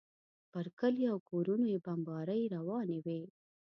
پر 0.51 0.65
کلیو 0.79 1.09
او 1.13 1.19
کورونو 1.29 1.65
یې 1.73 1.79
بمبارۍ 1.85 2.41
روانې 2.55 2.99
وې. 3.05 3.21